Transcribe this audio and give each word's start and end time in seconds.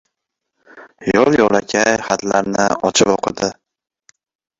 Yo‘l-yo‘lakay 1.09 1.97
xatlarni 2.05 2.65
ochib 2.89 3.13
o‘qidi. 3.17 3.51